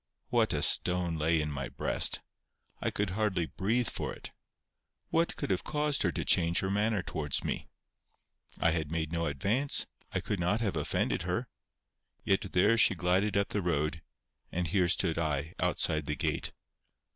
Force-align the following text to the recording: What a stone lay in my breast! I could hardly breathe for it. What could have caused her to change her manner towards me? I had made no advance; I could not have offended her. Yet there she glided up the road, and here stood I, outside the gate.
What 0.29 0.51
a 0.51 0.63
stone 0.63 1.15
lay 1.15 1.39
in 1.39 1.51
my 1.51 1.69
breast! 1.69 2.21
I 2.81 2.89
could 2.89 3.11
hardly 3.11 3.45
breathe 3.45 3.87
for 3.91 4.11
it. 4.11 4.31
What 5.09 5.35
could 5.35 5.51
have 5.51 5.63
caused 5.63 6.01
her 6.01 6.11
to 6.13 6.25
change 6.25 6.61
her 6.61 6.71
manner 6.71 7.03
towards 7.03 7.43
me? 7.43 7.67
I 8.57 8.71
had 8.71 8.91
made 8.91 9.11
no 9.11 9.27
advance; 9.27 9.85
I 10.11 10.19
could 10.19 10.39
not 10.39 10.59
have 10.59 10.75
offended 10.75 11.21
her. 11.21 11.49
Yet 12.23 12.51
there 12.53 12.79
she 12.79 12.95
glided 12.95 13.37
up 13.37 13.49
the 13.49 13.61
road, 13.61 14.01
and 14.51 14.65
here 14.65 14.89
stood 14.89 15.19
I, 15.19 15.53
outside 15.59 16.07
the 16.07 16.15
gate. 16.15 16.51